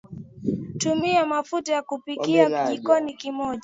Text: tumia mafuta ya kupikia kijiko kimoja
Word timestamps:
tumia 0.77 1.25
mafuta 1.25 1.73
ya 1.73 1.81
kupikia 1.81 2.65
kijiko 2.67 3.01
kimoja 3.17 3.59